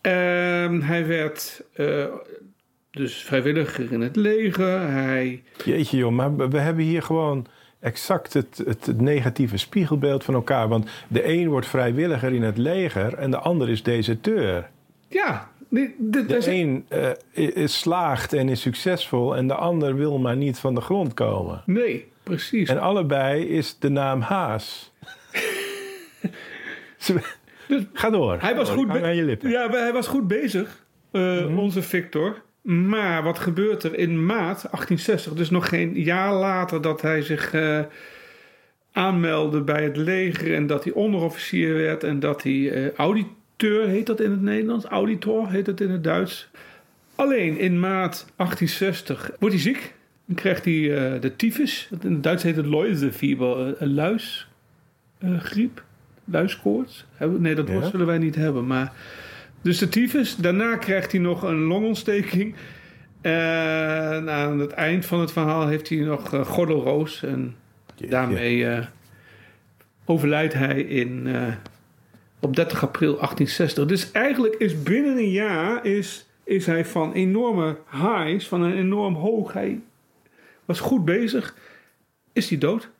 [0.00, 2.04] Ehm, hij werd eh,
[2.90, 4.80] dus vrijwilliger in het leger.
[4.80, 7.46] Hij Jeetje joh, maar we we hebben hier gewoon
[7.80, 10.68] exact het, het, het negatieve spiegelbeeld van elkaar.
[10.68, 14.70] Want de een wordt vrijwilliger in het leger en de ander is deserteur.
[15.08, 15.50] Ja,
[15.98, 20.58] De is een eh, is slaagt en is succesvol en de ander wil maar niet
[20.58, 21.62] van de grond komen.
[21.66, 22.68] Nee, precies.
[22.68, 24.92] En allebei is de naam Haas.
[27.92, 28.36] Ga door.
[28.40, 29.50] hij was Ga goed, aan je lippen.
[29.50, 32.42] ja, hij was goed bezig, eh, onze Victor.
[32.62, 37.52] Maar wat gebeurt er in maart 1860, dus nog geen jaar later dat hij zich
[37.52, 37.80] eh,
[38.92, 42.98] aanmeldde bij het leger en dat hij onderofficier werd en dat hij eh,
[43.56, 46.48] auditeur heet dat in het Nederlands, auditor heet het in het Duits.
[47.14, 49.94] Alleen in maart 1860 wordt hij ziek.
[50.26, 51.88] Dan krijgt hij eh, de tyfus.
[52.02, 55.82] In het Duits heet het Läusefieber, eh, een luisgriep,
[56.24, 57.04] luiskoorts.
[57.14, 57.90] Hebben- Nee, dat woord Ja.
[57.90, 58.66] zullen wij niet hebben.
[58.66, 58.92] Maar...
[59.62, 60.36] Dus de tyfus.
[60.36, 62.54] Daarna krijgt hij nog een longontsteking.
[63.20, 67.22] En aan het eind van het verhaal heeft hij nog eh, gordelroos.
[67.22, 67.54] En
[68.08, 68.86] daarmee eh,
[70.04, 71.42] overlijdt hij in, eh,
[72.44, 73.86] op 30 april 1860.
[73.86, 79.14] Dus eigenlijk is binnen een jaar is, is hij van enorme highs, van een enorm
[79.14, 79.52] hoog.
[79.52, 79.80] Hij
[80.64, 81.56] was goed bezig.
[82.32, 82.90] Is hij dood?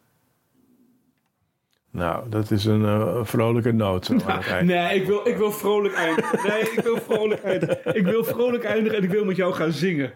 [1.90, 4.04] Nou, dat is een eh, vrolijke noot.
[4.04, 4.66] Zo eind.
[4.66, 6.48] Nee, ik wil, ik wil vrolijk eindigen.
[6.48, 7.94] Nee, ik wil vrolijk eindigen.
[7.94, 10.12] Ik wil vrolijk eindigen en ik wil met jou gaan zingen.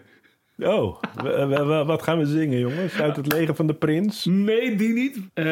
[0.61, 1.01] Oh,
[1.85, 2.99] wat gaan we zingen, jongens?
[3.01, 4.25] Uit het leger van de prins?
[4.25, 5.17] Nee, die niet.
[5.33, 5.45] Eh,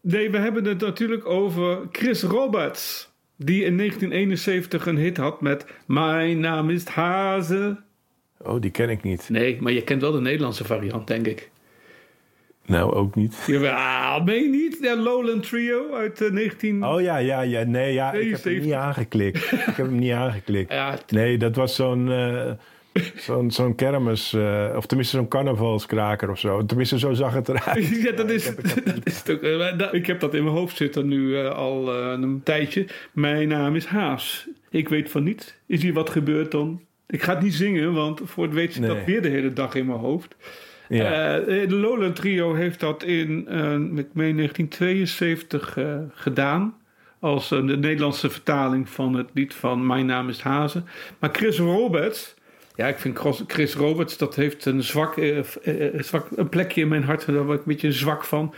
[0.00, 3.12] nee, we hebben het natuurlijk over Chris Roberts.
[3.36, 7.76] Die in 1971 een hit had met Mijn naam is Haze.
[8.42, 9.28] Oh, die ken ik niet.
[9.28, 11.50] Nee, maar je kent wel de Nederlandse variant, denk ik.
[12.66, 13.42] Nou, ook niet.
[13.46, 14.78] Jawel, meen je niet?
[14.80, 16.84] Ja, Lowland Trio uit eh, 19...
[16.84, 17.64] Oh ja, ja, ja.
[17.64, 18.64] Nee, ja, ik heb hem 72.
[18.64, 19.52] niet aangeklikt.
[19.52, 20.72] Ik heb hem niet aangeklikt.
[20.72, 22.50] Ja, Nee, dat was zo'n eh,
[23.16, 26.66] zo'n zo'n kermis, eh, of tenminste zo'n carnavalskraker of zo.
[26.66, 27.86] Tenminste, zo zag het eruit.
[28.04, 29.42] Ja, dat is, dat is het ook.
[29.42, 32.86] Eh, dat- Ik heb dat in mijn hoofd zitten nu eh, al eh, een tijdje.
[33.12, 34.48] Mijn naam is Haas.
[34.70, 35.54] Ik weet van niets.
[35.66, 36.80] Is hier wat gebeurd dan?
[37.06, 39.74] Ik ga het niet zingen, want voor het weet zit dat weer de hele dag
[39.74, 40.36] in mijn hoofd.
[40.88, 41.38] Ja.
[41.38, 46.74] Eh, de Lowland Trio heeft dat in, eh, ik meen 1972 eh, gedaan.
[47.20, 50.86] Als de Nederlandse vertaling van het lied van Mijn naam is Hazen.
[51.18, 52.34] Maar Chris Roberts...
[52.74, 56.88] Ja, ik vind Chris- Roberts, dat heeft een zwak, eh, eh, zwak een plekje in
[56.88, 57.26] mijn hart.
[57.26, 58.54] Daar word ik een beetje zwak van.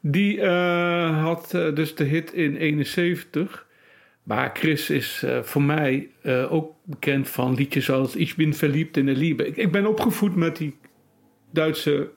[0.00, 3.66] Die eh, had eh, dus de hit in 71.
[4.22, 8.96] Maar Chris is eh, voor mij eh, ook bekend van liedjes als Ich bin verliebt
[8.96, 9.46] in de Liebe.
[9.46, 10.76] Ik, ik ben opgevoed met die
[11.52, 12.10] Duitse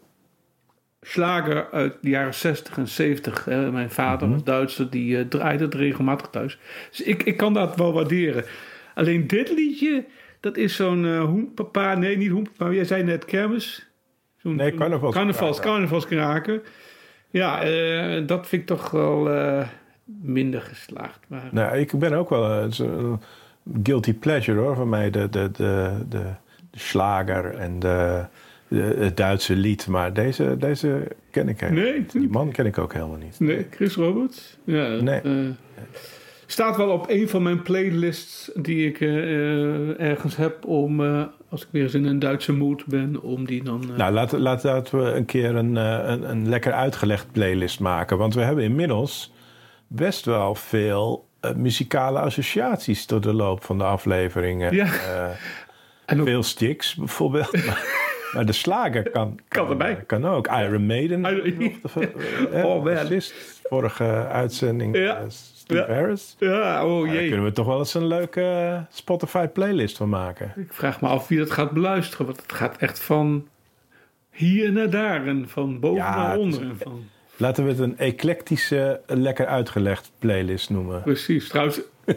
[1.01, 3.45] slager uit de jaren 60 en 70.
[3.45, 3.71] Hè.
[3.71, 6.57] Mijn vader was Duitser, die eh, draaide het regelmatig thuis.
[6.89, 8.43] Dus ik, ik kan dat wel waarderen.
[8.95, 10.05] Alleen dit liedje,
[10.43, 11.95] dat is zo'n eh hoenpapa.
[11.95, 12.71] Nee, niet hoenpapa.
[12.71, 13.87] Jij zei net kermis.
[14.37, 15.31] Zo'n- Nee, zo'n carnavalskraker.
[15.33, 16.61] Carnavals, carnavalskraker.
[17.29, 19.67] Ja, eh, dat vind ik toch wel eh,
[20.21, 21.19] minder geslaagd.
[21.27, 23.19] Maar, Nou, ik ben ook wel een
[23.83, 25.09] guilty pleasure hoor, van mij.
[25.09, 26.17] De, de, de, de,
[26.71, 28.25] de slager en de,
[28.67, 29.87] de- het Duitse lied.
[29.87, 33.39] Maar deze, deze ken ik helemaal nee, Die man ken ik ook helemaal niet.
[33.39, 34.57] nee, Chris Roberts.
[34.63, 35.21] Ja, Nee.
[36.45, 41.23] Staat wel op een van mijn playlists die ik eh, eh, ergens heb om, eh,
[41.49, 43.83] als ik weer eens in een Duitse mood ben, om die dan...
[43.97, 48.17] Nou, laten laat, laten we een keer een, een, een lekker uitgelegd playlist maken.
[48.17, 49.33] Want we hebben inmiddels
[49.87, 54.75] best wel veel muzikale associaties door de loop van de afleveringen.
[54.75, 54.87] Ja.
[56.05, 57.51] En ook- veel sticks bijvoorbeeld.
[58.33, 60.03] maar, de slager kan, Kan erbij.
[60.07, 60.47] Kan ook.
[60.47, 61.25] Iron Maiden.
[61.25, 61.81] Iron-
[62.63, 63.21] Oh, man.
[63.63, 64.97] Vorige uitzending.
[64.97, 65.21] Ja.
[65.63, 65.93] Steve Ja.
[65.93, 66.35] Harris.
[66.39, 67.27] ja, oh Daar jee.
[67.27, 70.53] kunnen we toch wel eens een leuke eh, Spotify playlist van maken.
[70.55, 72.25] Ik vraag me af wie dat gaat beluisteren.
[72.25, 73.47] Want het gaat echt van
[74.31, 76.61] hier naar daar en van boven Ja, naar het onder.
[76.61, 77.03] En van,
[77.37, 81.01] Laten we het een eclectische, lekker uitgelegd playlist noemen.
[81.01, 81.47] precies.
[81.47, 81.81] Trouwens,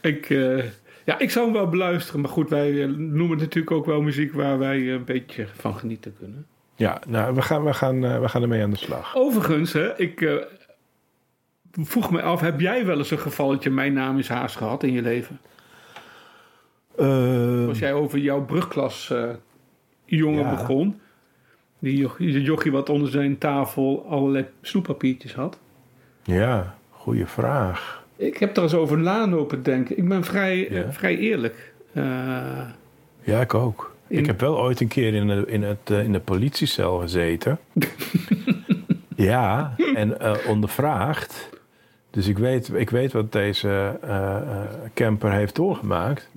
[0.00, 0.64] ik, eh,
[1.04, 2.20] ja, ik zou hem wel beluisteren.
[2.20, 6.14] Maar goed, wij eh, noemen natuurlijk ook wel muziek waar wij een beetje van genieten
[6.18, 6.46] kunnen.
[6.76, 9.16] Ja, nou, we gaan, we gaan, eh, we gaan ermee aan de slag.
[9.16, 10.34] Overigens, hè, ik eh,
[11.80, 14.92] vroeg me af, heb jij wel eens een gevalletje Mijn Naam is Haas gehad in
[14.92, 15.40] je leven?
[16.96, 19.28] Eh, Als jij over jouw brugklas eh,
[20.04, 20.50] jongen Ja.
[20.50, 21.00] begon,
[21.78, 25.58] die joch- die jochie wat onder zijn tafel allerlei snoeppapiertjes had.
[26.22, 28.04] ja, goede vraag.
[28.16, 29.98] Ik heb er eens over na lopen denken.
[29.98, 30.92] Ik ben vrij, Ja.
[30.92, 31.72] vrij eerlijk.
[31.92, 32.04] Eh,
[33.22, 33.94] Ja, ik ook.
[34.06, 36.98] In- Ik heb wel ooit een keer in de, in het, eh, in de politiecel
[36.98, 37.58] gezeten.
[39.16, 41.48] ja, en ondervraagd.
[42.16, 44.36] Dus ik weet, ik weet wat deze eh,
[44.94, 46.28] camper heeft doorgemaakt.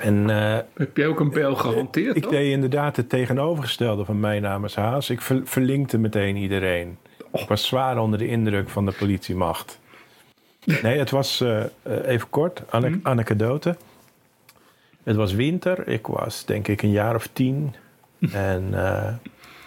[0.00, 2.16] En eh, heb jij ook een bijl gehanteerd?
[2.16, 5.10] ik deed inderdaad het tegenovergestelde van mijn naam is Haas.
[5.10, 6.98] Ik ver- verlinkte meteen iedereen.
[7.32, 9.78] Ik was zwaar onder de indruk van de politiemacht.
[10.82, 11.44] Nee, het was,
[12.04, 12.98] even kort, ane- Mhm.
[13.02, 13.76] anekdote.
[15.02, 15.88] Het was winter.
[15.88, 17.74] Ik was denk ik een jaar of tien.
[18.32, 18.70] En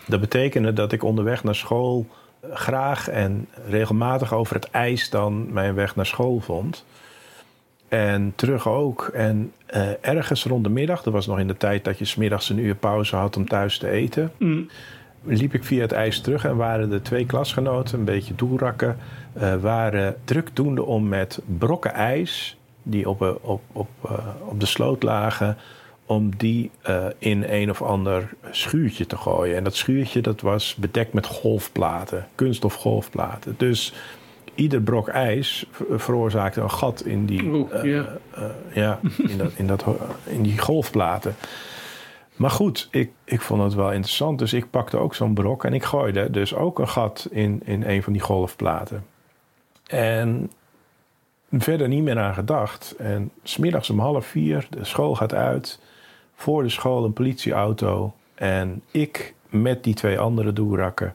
[0.08, 2.08] dat betekende dat ik onderweg naar school
[2.53, 6.86] graag en regelmatig over het ijs dan mijn weg naar school vond.
[7.88, 9.10] En terug ook.
[9.13, 12.49] En eh, ergens rond de middag, dat was nog in de tijd dat je smiddags
[12.49, 14.69] een uur pauze had om thuis te eten, Mm.
[15.23, 18.97] liep ik via het ijs terug en waren de twee klasgenoten, een beetje doelrakken,
[19.33, 23.89] eh, waren drukdoende om met brokken ijs die op, eh, op, op,
[24.39, 25.57] op de sloot lagen,
[26.08, 29.56] om die eh, in een of ander schuurtje te gooien.
[29.56, 33.56] En dat schuurtje dat was bedekt met golfplaten, kunststof golfplaten.
[33.58, 33.93] Dus
[34.56, 38.17] ieder brok ijs ver- veroorzaakte een gat in die, Oeh, eh, ja.
[38.34, 38.43] eh,
[38.74, 39.86] ja, in, dat, in, dat,
[40.24, 41.36] in die golfplaten.
[42.36, 44.39] Maar goed, ik, ik vond het wel interessant.
[44.39, 47.84] Dus ik pakte ook zo'n brok en ik gooide dus ook een gat in, in
[47.84, 49.06] een van die golfplaten.
[49.88, 50.52] En
[51.52, 52.96] verder niet meer aan gedacht.
[52.98, 55.80] En smiddags om half vier, de school gaat uit.
[56.39, 58.13] Voor de school een politieauto.
[58.36, 61.13] En ik met die twee andere doerakken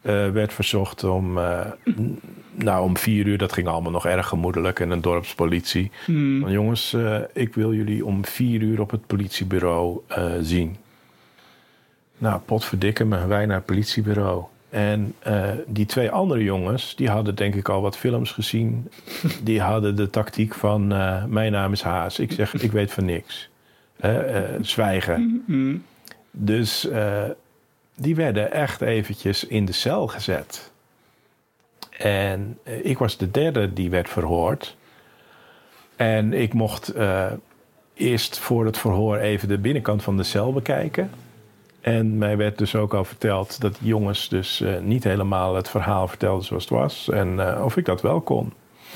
[0.00, 1.60] eh, werd verzocht om, eh,
[2.54, 3.38] nou, om vier uur.
[3.38, 4.80] Dat ging allemaal nog erg gemoedelijk.
[4.80, 5.90] En een dorpspolitie.
[6.06, 6.40] Mm.
[6.40, 10.00] Van jongens, eh, ik wil jullie om vier uur op het politiebureau
[10.40, 10.76] zien.
[12.18, 14.44] Nou, potverdikke me, wij naar het politiebureau.
[14.70, 15.14] En
[15.66, 18.90] die twee andere jongens, die hadden denk ik al wat films gezien.
[19.42, 20.86] Die hadden de tactiek van,
[21.28, 22.18] mijn naam is Haas.
[22.18, 23.48] Ik zeg, ik weet van niks.
[23.96, 25.44] Hè, eh, zwijgen.
[25.46, 25.84] Mm.
[26.30, 27.24] Dus eh,
[27.94, 30.70] die werden echt eventjes in de cel gezet.
[31.98, 34.76] En eh, ik was de derde die werd verhoord.
[35.96, 37.32] En ik mocht eh,
[37.94, 41.10] eerst voor het verhoor even de binnenkant van de cel bekijken.
[41.80, 46.08] En mij werd dus ook al verteld dat jongens dus eh, niet helemaal het verhaal
[46.08, 47.08] vertelden zoals het was.
[47.08, 48.52] En eh, of ik dat wel kon.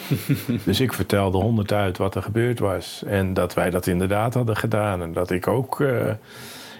[0.64, 3.02] dus ik vertelde honderd uit wat er gebeurd was.
[3.06, 5.02] En dat wij dat inderdaad hadden gedaan.
[5.02, 5.80] En dat ik ook...
[5.80, 6.08] eh,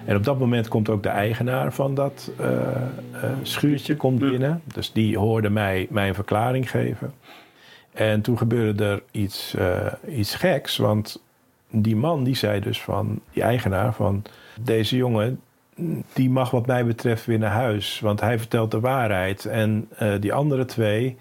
[0.05, 4.63] en op dat moment komt ook de eigenaar van dat eh, eh, schuurtje komt binnen.
[4.75, 7.13] Dus die hoorde mij mijn verklaring geven.
[7.93, 9.57] En toen gebeurde er iets,
[10.09, 10.77] iets geks.
[10.77, 11.23] Want
[11.71, 14.23] die man die zei dus van, die eigenaar van...
[14.61, 15.41] Deze jongen,
[16.13, 18.01] die mag wat mij betreft weer naar huis.
[18.01, 19.45] Want hij vertelt de waarheid.
[19.45, 19.89] En
[20.21, 21.17] die andere twee,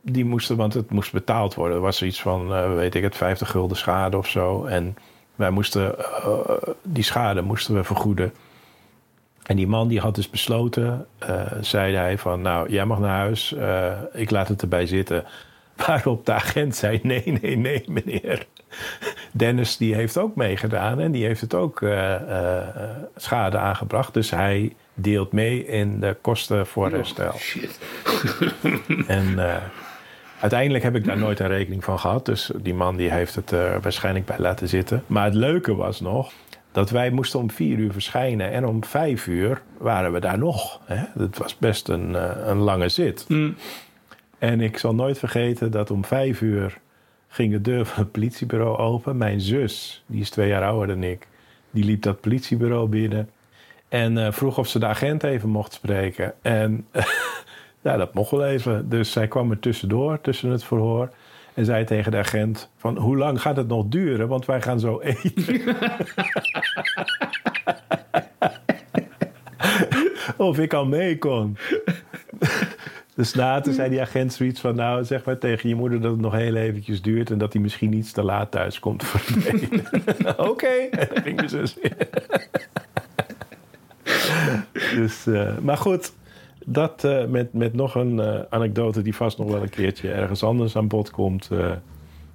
[0.00, 0.56] die moesten...
[0.56, 1.76] Want het moest betaald worden.
[1.76, 4.64] Er was iets van, eh, weet ik het, 50 gulden schade of zo.
[4.64, 4.96] En
[5.34, 6.38] wij moesten, eh,
[6.82, 8.32] die schade moesten we vergoeden.
[9.42, 12.40] En die man die had dus besloten, eh, zei hij van...
[12.42, 13.54] nou, jij mag naar huis,
[14.12, 15.24] ik laat het erbij zitten.
[15.86, 18.46] Waarop de agent zei, nee, nee, nee, meneer.
[19.32, 21.78] Dennis die heeft ook meegedaan en die heeft het ook
[23.16, 24.14] schade aangebracht.
[24.14, 27.32] Dus hij deelt mee in de kosten voor herstel.
[27.36, 27.78] Shit.
[29.06, 29.56] En eh,
[30.40, 32.26] uiteindelijk heb ik daar nooit een rekening van gehad.
[32.26, 35.04] Dus die man die heeft het er waarschijnlijk bij laten zitten.
[35.06, 36.32] Maar het leuke was nog
[36.72, 38.52] dat wij moesten om vier uur verschijnen.
[38.52, 40.80] En om vijf uur waren we daar nog.
[40.84, 41.04] Hè?
[41.22, 43.24] Het was best een, eh, een lange zit.
[43.28, 43.56] Mm.
[44.38, 46.78] En ik zal nooit vergeten dat om vijf uur
[47.28, 49.16] ging de deur van het politiebureau open.
[49.16, 51.26] Mijn zus, die is twee jaar ouder dan ik,
[51.70, 53.30] die liep dat politiebureau binnen.
[53.88, 56.34] En eh, vroeg of ze de agent even mocht spreken.
[56.42, 56.86] En
[57.82, 58.88] ja, dat mocht wel even.
[58.88, 61.10] Dus zij kwam er tussendoor, tussen het verhoor.
[61.54, 64.28] En zei tegen de agent van, hoe lang gaat het nog duren?
[64.28, 65.76] Want wij gaan zo eten.
[70.36, 71.56] of ik al mee kon.
[73.14, 74.74] Dus later zei die agent zoiets van...
[74.74, 77.30] nou, zeg maar tegen je moeder dat het nog heel eventjes duurt...
[77.30, 79.20] en dat hij misschien iets te laat thuis komt voor.
[80.50, 80.88] Oké,
[81.24, 81.96] ging weer.
[84.96, 86.12] dus, eh, maar goed,
[86.72, 89.02] dat eh, met, met nog een eh, anekdote...
[89.02, 91.48] die vast nog wel een keertje ergens anders aan bod komt...
[91.50, 91.72] eh,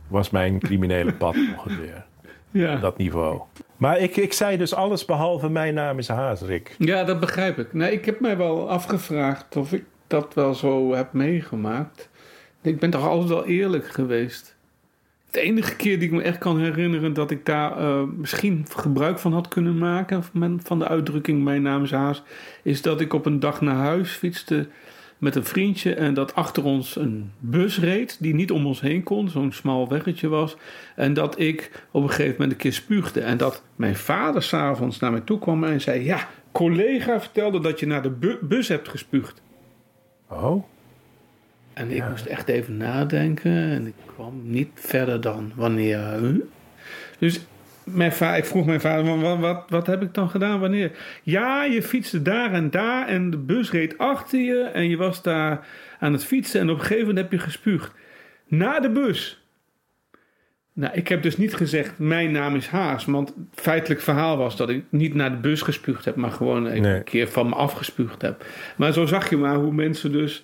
[0.08, 2.06] was mijn criminele pad ongeveer.
[2.52, 2.76] Ja.
[2.76, 3.42] Dat niveau.
[3.78, 6.76] Maar ik, ik zei dus alles behalve mijn naam is Haas, Rick.
[6.78, 7.74] ja, dat begrijp ik.
[7.74, 12.10] Nee, ik heb mij wel afgevraagd of ik dat wel zo heb meegemaakt.
[12.62, 14.56] Ik ben toch altijd wel eerlijk geweest.
[15.34, 19.20] De enige keer die ik me echt kan herinneren dat ik daar eh, misschien gebruik
[19.20, 22.24] van had kunnen maken, van- van de uitdrukking Mijn naam is Haas,
[22.64, 24.68] is dat ik op een dag naar huis fietste
[25.18, 29.04] met een vriendje en dat achter ons een bus reed die niet om ons heen
[29.04, 30.58] kon, zo'n smal weggetje was.
[30.96, 35.00] En dat ik op een gegeven moment een keer spuugde en dat mijn vader s'avonds
[35.00, 38.68] naar mij toe kwam en zei: Ja, collega vertelde dat je naar de bu- bus
[38.68, 39.42] hebt gespuugd.
[40.30, 40.64] Oh,
[41.74, 42.10] En ik Ja.
[42.10, 46.00] moest echt even nadenken en ik kwam niet verder dan wanneer.
[46.20, 46.36] huh?
[47.20, 47.40] Dus
[47.84, 50.60] mijn ik vroeg mijn vader: "Wat- wat, wat, heb ik dan gedaan?
[50.60, 50.92] Wanneer?
[51.24, 55.22] Ja, je fietste daar en daar en de bus reed achter je en je was
[55.22, 55.68] daar
[56.00, 57.92] aan het fietsen en op een gegeven moment heb je gespuugd.
[58.48, 59.42] Na de bus.
[60.74, 63.06] Nou, ik heb dus niet gezegd: Mijn naam is Haas.
[63.06, 66.64] Want het feitelijk verhaal was dat ik niet naar de bus gespuugd heb, maar gewoon
[66.64, 66.80] Nee.
[66.96, 68.46] een keer van me afgespuugd heb.
[68.78, 70.44] Maar zo zag je maar hoe mensen dus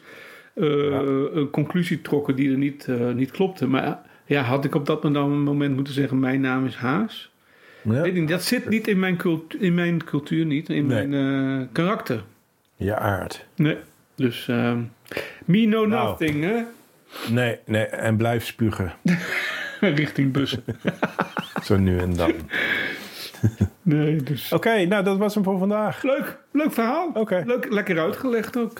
[0.60, 3.68] eh, een conclusie trokken die er niet, eh, niet klopte.
[3.68, 7.32] Maar ja, had ik op dat moment moeten zeggen: Mijn naam is Haas?
[7.82, 7.92] ja.
[8.02, 11.08] Weet ik niet, dat zit niet in mijn, cultu- in mijn cultuur, niet in Nee.
[11.08, 12.24] mijn eh, karakter.
[12.76, 13.46] je aard.
[13.56, 13.78] Nee.
[14.16, 14.78] Dus ehm
[15.46, 16.08] me know Nou.
[16.08, 16.62] nothing, hè?
[17.34, 18.94] Nee, nee, en blijf spugen.
[19.80, 20.64] Richting bussen.
[21.64, 22.32] Zo nu en dan.
[23.82, 24.52] Nee, dus.
[24.54, 26.04] Oké, nou dat was hem voor vandaag.
[26.04, 27.12] Leuk, leuk verhaal.
[27.14, 27.44] Oké.
[27.46, 28.80] Leuk, lekker uitgelegd ook.